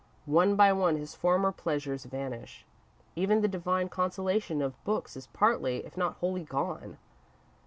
One 0.25 0.55
by 0.55 0.73
one, 0.73 0.95
his 0.95 1.13
former 1.13 1.51
pleasures 1.51 2.05
vanish. 2.05 2.65
Even 3.15 3.41
the 3.41 3.47
divine 3.47 3.87
consolation 3.87 4.59
of 4.59 4.83
books 4.83 5.15
is 5.15 5.27
partly 5.27 5.85
if 5.85 5.95
not 5.95 6.15
wholly 6.15 6.43
gone. 6.43 6.97